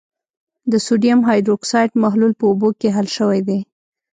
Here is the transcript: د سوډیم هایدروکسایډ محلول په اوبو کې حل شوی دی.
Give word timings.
د 0.71 0.73
سوډیم 0.85 1.19
هایدروکسایډ 1.29 1.91
محلول 2.03 2.33
په 2.39 2.45
اوبو 2.49 2.69
کې 2.79 2.89
حل 2.95 3.07
شوی 3.17 3.39
دی. 3.47 3.59